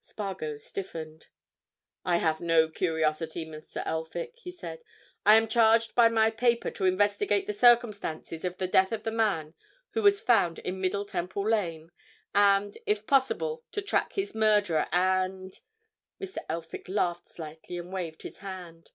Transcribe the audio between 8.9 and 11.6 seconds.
of the man who was found in Middle Temple